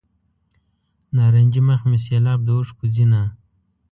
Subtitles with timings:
[1.15, 3.21] نارنجي مخ مې سیلاب د اوښکو ځینه.